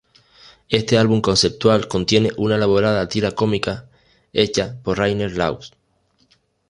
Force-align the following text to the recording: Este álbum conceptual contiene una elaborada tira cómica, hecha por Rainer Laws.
Este 0.69 0.97
álbum 0.97 1.21
conceptual 1.21 1.87
contiene 1.87 2.31
una 2.35 2.55
elaborada 2.55 3.07
tira 3.07 3.33
cómica, 3.33 3.87
hecha 4.33 4.75
por 4.81 4.97
Rainer 4.97 5.37
Laws. 5.37 5.73